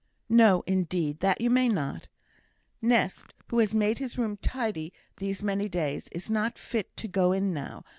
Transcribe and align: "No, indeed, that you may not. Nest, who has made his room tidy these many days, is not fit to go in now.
"No, 0.29 0.63
indeed, 0.65 1.19
that 1.19 1.41
you 1.41 1.51
may 1.51 1.69
not. 1.69 2.07
Nest, 2.81 3.35
who 3.49 3.59
has 3.59 3.75
made 3.75 3.99
his 3.99 4.17
room 4.17 4.35
tidy 4.37 4.91
these 5.17 5.43
many 5.43 5.69
days, 5.69 6.07
is 6.11 6.27
not 6.27 6.57
fit 6.57 6.97
to 6.97 7.07
go 7.07 7.31
in 7.33 7.53
now. 7.53 7.83